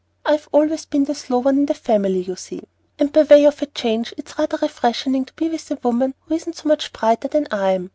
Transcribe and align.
I've 0.25 0.49
always 0.51 0.85
been 0.87 1.03
the 1.03 1.13
slow 1.13 1.37
one 1.37 1.59
in 1.59 1.69
our 1.69 1.75
family, 1.75 2.21
you 2.21 2.35
see, 2.35 2.63
and 2.97 3.13
by 3.13 3.21
way 3.21 3.45
of 3.45 3.61
a 3.61 3.67
change 3.67 4.15
it's 4.17 4.35
rather 4.39 4.57
refreshing 4.57 5.23
to 5.25 5.33
be 5.33 5.47
with 5.47 5.69
a 5.69 5.75
woman 5.83 6.15
who 6.25 6.33
isn't 6.33 6.55
so 6.55 6.67
much 6.67 6.91
brighter 6.91 7.27
than 7.27 7.45
I 7.51 7.73
am. 7.73 7.89